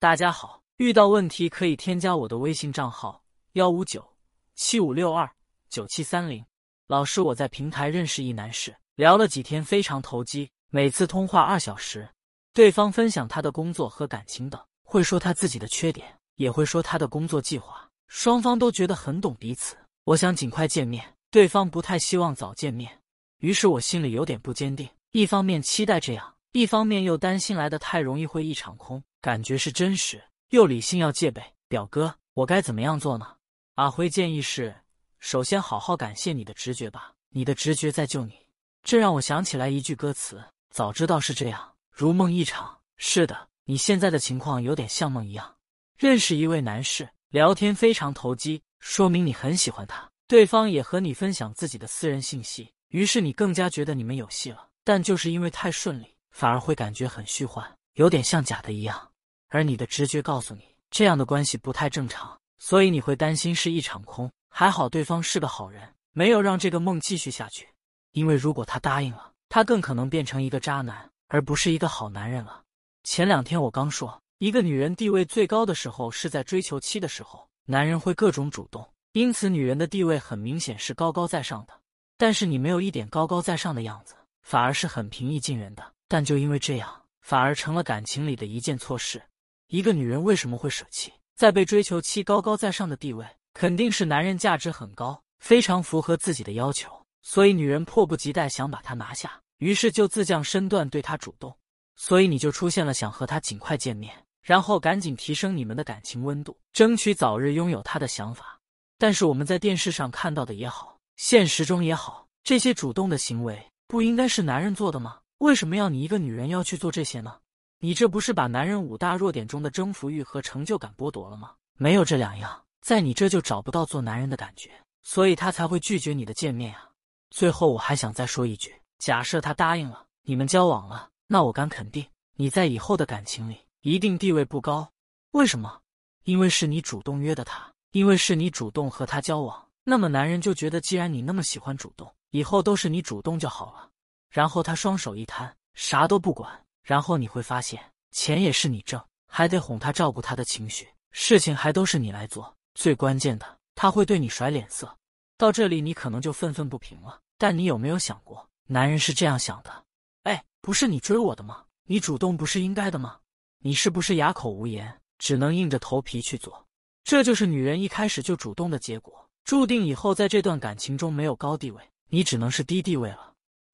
[0.00, 3.20] 大家好，遇到问题可以添加我的微信账号
[3.54, 4.08] 幺五九
[4.54, 5.28] 七五六二
[5.68, 6.44] 九七三零。
[6.86, 12.08] 老师，我在平台认识一男士，聊了几天，非常投机，每次通话二小时，
[12.52, 19.76] 对方分享他的工作和感情等，会说他自己的缺点，也会说他的工作计划，双方都觉得很懂彼此。
[20.04, 23.00] 我想尽快见面，对方不太希望早见面，
[23.38, 26.36] 于是我心里有点不坚定，一方面期待这样。
[26.52, 31.42] 一方面又担心来的太容易会一场空，感觉是真实，又理性要戒备。
[31.68, 33.36] 表哥，我该怎么样做呢？
[33.74, 34.74] 阿辉建议是：
[35.18, 38.34] 首先好好感谢你的直觉吧，你的直觉在救你。
[38.82, 42.78] 这让我想起来一句歌词：早知道是这样，如梦一场。
[42.96, 45.56] 是的，你现在的情况有点像梦一样。
[45.96, 54.68] 认识一位男士，聊天非常投机，说明你很喜欢他，对方也和你分享自己的私人信息，于是你更加觉得你们有戏了。
[54.82, 56.14] 但就是因为太顺利。
[56.38, 59.10] 反而会感觉很虚幻，有点像假的一样。
[59.48, 64.30] 而你的直觉告诉你，这样的关系不太正常，所以你会担心是一场空。
[64.48, 67.66] 还好对方是个好人，没有让这个梦继续下去。
[68.12, 72.62] 因为如果他答应了，他更可能变成一个渣男，而不是一个好男人了。
[73.02, 81.72] 前两天我刚说，一个女人地位最高的时候是在追求期的时候，男人会各种主动，因此女人的地位很明显是高高在上的。
[82.16, 85.82] 但是你没有一点高高在上的样子，反而是很平易近人的。
[86.08, 89.22] 但就因为这样，反而成了感情里的一件错事。
[89.68, 93.26] 一个女人为什么会舍弃在被追求期高高在上的地位？
[93.52, 96.90] 肯定是男人价值很高，非常符合自己的要求，
[97.22, 101.54] 所以女人迫不及待想把他拿下，于是就自降身段对他主动。
[101.96, 108.58] 所以你就出现了想和他尽快见面，然后赶紧提升你们的感情温度，争取早日拥有他的想法。
[108.96, 115.18] 但是我们在电视上看到的也好，现实中也好，这些主动的行为不应该是男人做的吗？
[115.38, 117.38] 为什么要你一个女人要去做这些呢？
[117.78, 121.52] 你这不是把男人五大弱点中的征服欲和成就感剥夺了吗？
[121.76, 124.70] 没有这两样，在你这就找不到做男人的感觉，
[125.02, 126.90] 所以他才会拒绝你的见面啊。
[127.30, 132.04] 最后我还想再说一句：假设他答应了，你们交往了，那我敢肯定，
[132.34, 134.90] 你在以后的感情里一定地位不高。
[135.30, 135.80] 为什么？
[136.24, 143.88] 因为是你主动约的他，因为是你主动和他交往，那么男人就觉得，既然你那么喜欢主动，以后都是你主动就好了。
[144.30, 146.64] 然后他双手一摊，啥都不管。
[146.82, 152.56] 然后你会发现，钱也是你挣，还得哄他照顾他的情绪，事情还都是你来做。
[152.74, 154.96] 最关键的，他会对你甩脸色。
[155.36, 157.20] 到这里，你可能就愤愤不平了。
[157.36, 159.84] 但你有没有想过，男人是这样想的？
[160.24, 161.64] 哎，不是你追我的吗？
[161.84, 163.18] 你主动不是应该的吗？
[163.60, 166.66] 你是不是哑口无言，只能硬着头皮去做？
[167.04, 173.27] 这就是女人一开始就主动的结果，注定以后在这段感情中没有高地位，你只能是低地位了。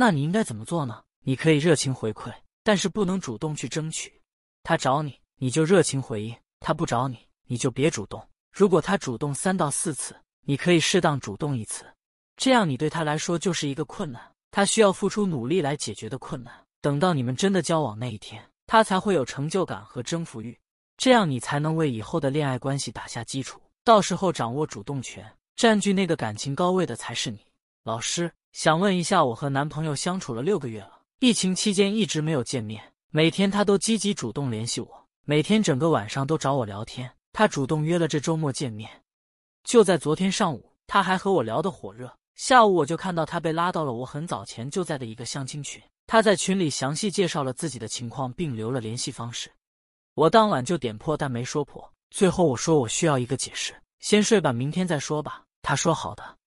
[0.00, 1.02] 那你应该怎么做呢？
[1.24, 2.32] 你可以热情回馈，
[2.64, 4.10] 但是不能主动去争取。
[4.62, 8.26] 他找你，你就热情回应；他不找你，你就别主动。
[8.50, 10.16] 如果他主动三到四次，
[10.46, 11.84] 你可以适当主动一次，
[12.38, 16.50] 这样你对他来说就是一个困难，他需要付出努力来解决的困难。
[16.80, 20.58] 等到你们真的交往那一天，他才会有成就感和征服欲，
[20.96, 23.60] 这样你才能为以后的恋爱关系打下基础。
[23.84, 27.44] 到时候掌握主动权，占据那个感情高位的才是你。
[27.82, 28.32] 老师。
[28.52, 37.10] 想问一下，我和男朋友相处了六个月了，疫情期间一直没有见面，每天他都积极主动联系我，每天整个晚上都找我聊天。
[37.32, 38.90] 他主动约了这周末见面，
[39.62, 42.12] 就在昨天上午，他还和我聊得火热。
[42.34, 49.48] 下午我就看到他被拉到了我很早前就在的一个相亲群，他在群里详细介绍了自己的情况，并留了联系方式。
[50.14, 51.88] 我当晚就点破，但没说破。
[52.10, 55.44] 最后我说我需要一个解释，先睡吧，明天再说吧。
[55.62, 56.39] 他说好的。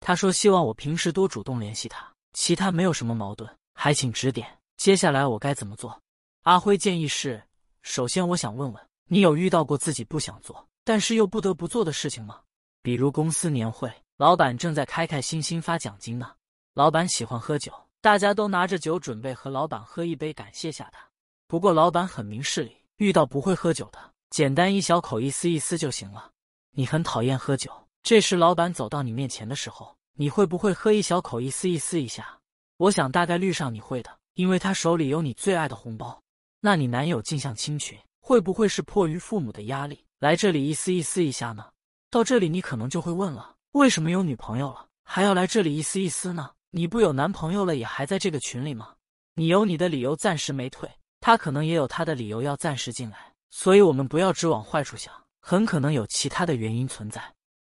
[0.00, 4.58] 他说：“希望我平时多主动联系他，其他没有什么矛盾，还请指点。
[4.76, 6.00] 接下来我该怎么做？”
[6.44, 7.42] 阿辉建议是：
[7.82, 12.40] 首先，我想问问你有遇到过自己不想做，但是又不得不做的事情吗？
[12.82, 16.32] 比如公司年会，老板正在开开心心发奖金呢，
[16.72, 21.06] 老板喜欢喝酒，大家都拿着酒准备和老板喝一杯，感谢下他。
[21.46, 23.98] 不过老板很明事理，遇到不会喝酒的，
[24.30, 26.30] 简单一小口一丝一丝就行了。
[26.70, 27.70] 你很讨厌喝酒。
[28.02, 32.38] 这时，老板走到你面前的时候，你会不会喝一小口，意思意思一下？
[32.78, 36.20] 我想大概率上你会的，因为他手里有你最爱的红包。
[36.60, 41.66] 那你男友进像亲群，会不会是迫于父母的压力来这里意思意思一下呢？
[42.10, 46.50] 到这里，你可能就会问了：为什么有女朋友了还要来这里意思意思呢？
[46.70, 48.94] 你不有男朋友了也还在这个群里吗？
[49.34, 53.32] 你有你的理由暂时没退，他可能也有他的理由要暂时进来。
[53.50, 57.22] 所以，我们不要只往坏处想，很可能有其他的原因存在。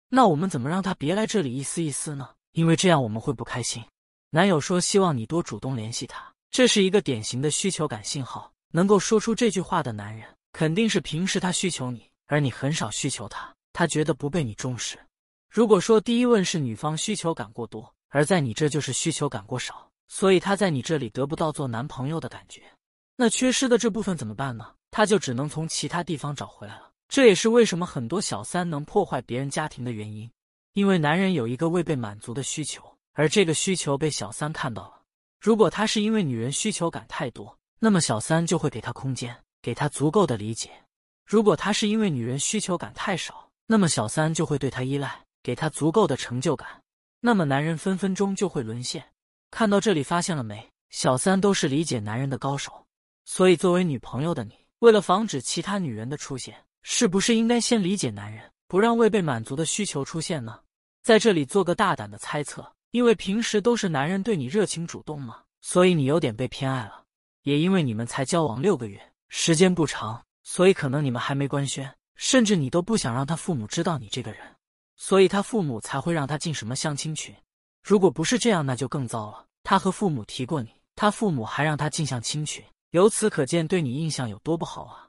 [0.10, 2.30] 那我们怎么让他别来这里一丝一丝呢？
[2.52, 3.84] 因为这样我们会不开心。
[4.30, 8.52] 男友说希望你多主动联系他，这是一个典型的需求感信号。
[8.72, 15.00] 能够说出这句话的男人，肯定是平时他需求你，而你很少需求他，他觉得不被你重视。
[15.50, 22.62] 如果说第一问是女方需求感过多，而在你这就是需求感过少，所以他在你这里得不到做男朋友的感觉，
[23.16, 24.74] 那缺失的这部分怎么办呢？
[24.92, 26.92] 他就只能从其他地方找回来了。
[27.16, 30.30] 这也是为什么很多小三能破坏别人家庭的原因，
[30.74, 32.84] 因为男人有一个未被满足的需求，
[33.14, 35.02] 而这个需求被小三看到了。
[35.40, 39.34] 如果他是因为女人需求感太多，那么小三就会给他空间。
[39.62, 40.70] 给他足够的理解。
[41.26, 46.68] 如果他是因为女人需求感太少，那么小三就会对他依赖，给他足够的成就感。
[47.22, 49.02] 那么男人分分钟就会沦陷。
[49.52, 50.70] 看到这里，发现了没？
[50.90, 52.86] 小三都是理解男人的高手。
[53.24, 60.60] 所以，作为女朋友的你，为了防止其他女人的出现，是不是应该先理解男人，不让未被满足的需求出现呢？
[61.02, 67.04] 在这里做个大胆的猜测，因为平时都是男人对你热情主动嘛，所以你有点被偏爱了。
[67.42, 69.02] 也因为你们才交往六个月。
[69.30, 74.40] 时间不长，所以可能你们还没官宣，甚至你都不想让他父母知道你这个人，
[74.96, 77.36] 所以他父母才会让他进什么相亲群。
[77.82, 79.48] 如果不是这样，那就更糟了。
[79.64, 85.05] 他和父母提过你，他父母还让他进相亲群，由此可见对你印象有多不好啊！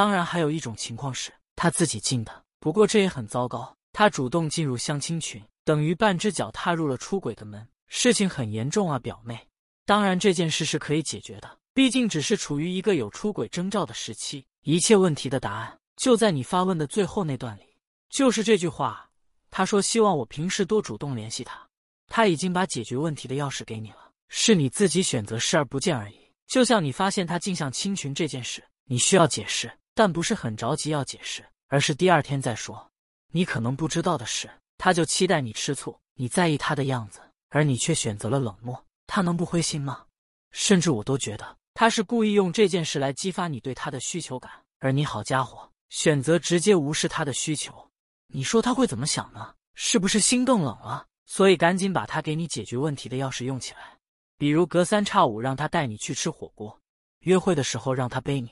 [0.00, 3.76] 当然，还有一种情况是他自己进的，不过这也很糟糕。
[3.92, 9.38] 他主动进入相亲群，等于半只脚踏入了出轨的门，事情很严重啊，表妹。
[9.84, 11.58] 当然，这件事是可以解决的。
[11.74, 17.76] 毕竟只是处于一个有出轨征兆的时期，一切问题的答案就在你发问的最后那段里，
[18.08, 19.06] 就是这句话。
[19.50, 21.60] 他说希望我平时多主动联系他，
[22.06, 26.18] 他已经把解决问题的钥匙给你了，是你自己选择视而不见而已。
[26.46, 32.90] 就像你发现他镜像亲群这件事，你需要解释，但不是很着急要解释，而是第二天再说。
[33.32, 40.04] 你可能不知道的是，他就期待你吃醋，你在意他的样子，而你却选择了冷漠，他能不灰心吗？
[40.50, 41.56] 甚至我都觉得。
[41.74, 44.50] 他是故意用这件事来激发你对他的需求感，
[44.80, 47.88] 而你好家伙，选择直接无视他的需求，
[48.26, 49.54] 你说他会怎么想呢？
[49.74, 51.06] 是不是心更冷了？
[51.24, 53.96] 所以赶紧把他给你解决问题的钥匙用起来，
[54.36, 56.76] 比如隔三差五让他带你去吃火锅，
[57.20, 58.50] 约会的时候让他背你，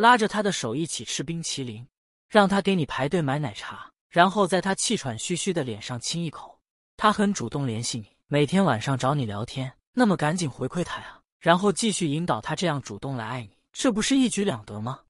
[0.00, 1.86] 拉着他的手一起吃冰淇淋，
[2.26, 6.58] 让他给你排队买奶茶，然后在他气喘吁吁的脸上亲一口。
[6.96, 11.20] 他很主动联系你，每天晚上找你聊天，那么赶紧回馈他呀。
[11.38, 15.00] 然后继续引导他这样主动来爱你，这不是一举两得吗？